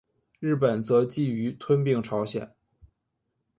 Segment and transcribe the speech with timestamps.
[0.39, 2.55] 日本则觊觎吞并朝鲜。